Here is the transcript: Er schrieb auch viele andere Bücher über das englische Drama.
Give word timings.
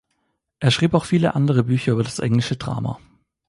Er 0.59 0.71
schrieb 0.71 0.95
auch 0.95 1.05
viele 1.05 1.35
andere 1.35 1.63
Bücher 1.63 1.91
über 1.91 2.01
das 2.01 2.17
englische 2.17 2.57
Drama. 2.57 2.97